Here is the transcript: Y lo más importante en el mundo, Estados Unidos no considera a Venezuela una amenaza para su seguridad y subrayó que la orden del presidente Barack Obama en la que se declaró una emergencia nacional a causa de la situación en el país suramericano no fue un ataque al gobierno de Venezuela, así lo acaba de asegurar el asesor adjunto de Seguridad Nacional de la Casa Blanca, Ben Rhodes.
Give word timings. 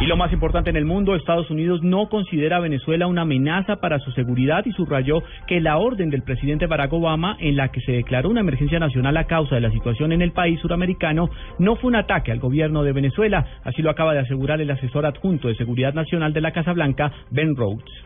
Y 0.00 0.06
lo 0.06 0.16
más 0.16 0.32
importante 0.32 0.70
en 0.70 0.76
el 0.76 0.86
mundo, 0.86 1.14
Estados 1.14 1.50
Unidos 1.50 1.82
no 1.82 2.08
considera 2.08 2.56
a 2.56 2.60
Venezuela 2.60 3.06
una 3.06 3.20
amenaza 3.20 3.76
para 3.76 3.98
su 3.98 4.10
seguridad 4.12 4.64
y 4.64 4.72
subrayó 4.72 5.22
que 5.46 5.60
la 5.60 5.76
orden 5.76 6.08
del 6.08 6.22
presidente 6.22 6.66
Barack 6.66 6.90
Obama 6.94 7.36
en 7.38 7.54
la 7.54 7.68
que 7.68 7.82
se 7.82 7.92
declaró 7.92 8.30
una 8.30 8.40
emergencia 8.40 8.78
nacional 8.78 9.18
a 9.18 9.26
causa 9.26 9.56
de 9.56 9.60
la 9.60 9.70
situación 9.70 10.12
en 10.12 10.22
el 10.22 10.32
país 10.32 10.58
suramericano 10.60 11.28
no 11.58 11.76
fue 11.76 11.88
un 11.88 11.96
ataque 11.96 12.32
al 12.32 12.38
gobierno 12.38 12.82
de 12.82 12.92
Venezuela, 12.92 13.46
así 13.62 13.82
lo 13.82 13.90
acaba 13.90 14.14
de 14.14 14.20
asegurar 14.20 14.62
el 14.62 14.70
asesor 14.70 15.04
adjunto 15.04 15.48
de 15.48 15.56
Seguridad 15.56 15.92
Nacional 15.92 16.32
de 16.32 16.40
la 16.40 16.52
Casa 16.52 16.72
Blanca, 16.72 17.12
Ben 17.30 17.54
Rhodes. 17.54 17.99